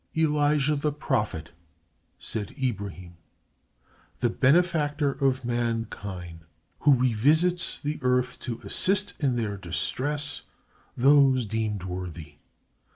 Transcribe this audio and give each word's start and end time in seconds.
"Elijah, 0.17 0.75
the 0.75 0.91
Prophet," 0.91 1.51
said 2.17 2.55
Ibrahim, 2.59 3.17
"the 4.19 4.31
benefactor 4.31 5.11
of 5.11 5.45
mankind, 5.45 6.39
who 6.79 6.95
revisits 6.95 7.77
the 7.77 7.99
earth 8.01 8.39
to 8.39 8.59
assist 8.63 9.13
in 9.19 9.35
their 9.35 9.57
distress 9.57 10.41
those 10.97 11.45
deemed 11.45 11.83
worthy. 11.83 12.37